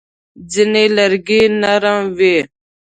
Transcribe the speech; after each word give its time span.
ځینې 0.51 0.85
لرګي 0.97 1.41
نرم 1.61 1.99
وي. 2.17 2.37